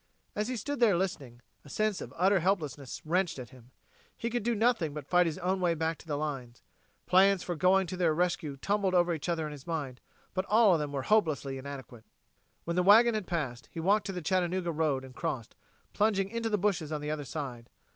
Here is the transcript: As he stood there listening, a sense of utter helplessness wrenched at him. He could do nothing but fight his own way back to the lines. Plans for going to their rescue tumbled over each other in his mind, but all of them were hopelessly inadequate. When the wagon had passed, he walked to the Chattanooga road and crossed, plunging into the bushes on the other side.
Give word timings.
As 0.35 0.47
he 0.47 0.57
stood 0.57 0.79
there 0.79 0.97
listening, 0.97 1.41
a 1.63 1.69
sense 1.69 2.01
of 2.01 2.11
utter 2.17 2.39
helplessness 2.39 3.03
wrenched 3.05 3.37
at 3.37 3.51
him. 3.51 3.69
He 4.17 4.31
could 4.31 4.41
do 4.41 4.55
nothing 4.55 4.95
but 4.95 5.05
fight 5.05 5.27
his 5.27 5.37
own 5.37 5.59
way 5.61 5.75
back 5.75 5.99
to 5.99 6.07
the 6.07 6.17
lines. 6.17 6.63
Plans 7.05 7.43
for 7.43 7.55
going 7.55 7.85
to 7.85 7.95
their 7.95 8.11
rescue 8.11 8.57
tumbled 8.57 8.95
over 8.95 9.13
each 9.13 9.29
other 9.29 9.45
in 9.45 9.51
his 9.51 9.67
mind, 9.67 10.01
but 10.33 10.45
all 10.45 10.73
of 10.73 10.79
them 10.79 10.91
were 10.91 11.03
hopelessly 11.03 11.59
inadequate. 11.59 12.07
When 12.63 12.75
the 12.75 12.81
wagon 12.81 13.13
had 13.13 13.27
passed, 13.27 13.69
he 13.71 13.79
walked 13.79 14.07
to 14.07 14.11
the 14.11 14.23
Chattanooga 14.23 14.71
road 14.71 15.05
and 15.05 15.13
crossed, 15.15 15.53
plunging 15.93 16.29
into 16.29 16.49
the 16.49 16.57
bushes 16.57 16.91
on 16.91 17.01
the 17.01 17.11
other 17.11 17.23
side. 17.23 17.69